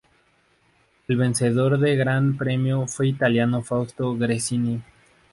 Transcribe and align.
El 1.07 1.15
vencedor 1.15 1.77
de 1.77 1.91
este 1.91 1.99
Gran 2.03 2.35
Premio 2.35 2.87
fue 2.87 3.05
el 3.05 3.11
italiano 3.11 3.61
Fausto 3.61 4.15
Gresini. 4.17 4.81